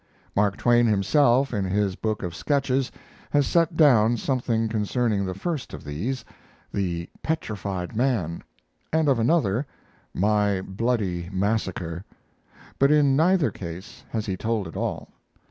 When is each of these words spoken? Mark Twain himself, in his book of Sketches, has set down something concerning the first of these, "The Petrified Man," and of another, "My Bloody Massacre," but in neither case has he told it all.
Mark 0.35 0.57
Twain 0.57 0.87
himself, 0.87 1.53
in 1.53 1.63
his 1.63 1.95
book 1.95 2.23
of 2.23 2.33
Sketches, 2.33 2.91
has 3.29 3.45
set 3.45 3.77
down 3.77 4.17
something 4.17 4.67
concerning 4.67 5.27
the 5.27 5.35
first 5.35 5.75
of 5.75 5.83
these, 5.83 6.25
"The 6.73 7.07
Petrified 7.21 7.95
Man," 7.95 8.41
and 8.91 9.07
of 9.07 9.19
another, 9.19 9.67
"My 10.11 10.59
Bloody 10.63 11.29
Massacre," 11.31 12.03
but 12.79 12.89
in 12.89 13.15
neither 13.15 13.51
case 13.51 14.03
has 14.09 14.25
he 14.25 14.35
told 14.35 14.67
it 14.67 14.75
all. 14.75 15.09